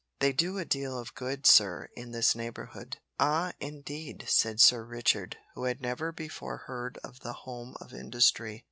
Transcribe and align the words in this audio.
They 0.19 0.33
do 0.33 0.57
a 0.57 0.65
deal 0.65 0.97
of 0.97 1.13
good, 1.13 1.45
sir, 1.45 1.87
in 1.95 2.09
this 2.09 2.33
neighbourhood." 2.33 2.97
"Ah! 3.19 3.53
indeed," 3.59 4.25
said 4.27 4.59
Sir 4.59 4.83
Richard, 4.83 5.37
who 5.53 5.65
had 5.65 5.79
never 5.79 6.11
before 6.11 6.63
heard 6.65 6.97
of 7.03 7.19
the 7.19 7.33
Home 7.45 7.75
of 7.79 7.93
Industry. 7.93 8.59